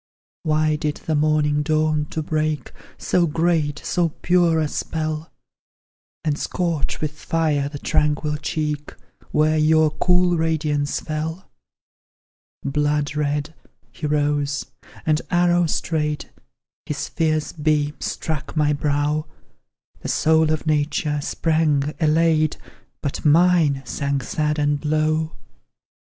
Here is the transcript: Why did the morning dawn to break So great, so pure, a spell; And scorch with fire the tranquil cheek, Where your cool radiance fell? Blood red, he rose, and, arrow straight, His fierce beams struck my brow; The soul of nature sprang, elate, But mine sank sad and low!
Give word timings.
Why 0.41 0.77
did 0.77 0.95
the 1.05 1.13
morning 1.13 1.61
dawn 1.61 2.05
to 2.07 2.23
break 2.23 2.71
So 2.97 3.27
great, 3.27 3.77
so 3.85 4.09
pure, 4.09 4.59
a 4.59 4.67
spell; 4.67 5.31
And 6.23 6.39
scorch 6.39 6.99
with 7.01 7.11
fire 7.11 7.69
the 7.69 7.77
tranquil 7.77 8.37
cheek, 8.37 8.95
Where 9.29 9.59
your 9.59 9.91
cool 9.91 10.37
radiance 10.37 10.99
fell? 11.01 11.51
Blood 12.63 13.15
red, 13.15 13.53
he 13.91 14.07
rose, 14.07 14.65
and, 15.05 15.21
arrow 15.29 15.67
straight, 15.67 16.31
His 16.87 17.07
fierce 17.07 17.51
beams 17.53 18.03
struck 18.05 18.57
my 18.57 18.73
brow; 18.73 19.27
The 19.99 20.09
soul 20.09 20.51
of 20.51 20.65
nature 20.65 21.21
sprang, 21.21 21.93
elate, 21.99 22.57
But 23.03 23.23
mine 23.23 23.83
sank 23.85 24.23
sad 24.23 24.57
and 24.57 24.83
low! 24.83 25.35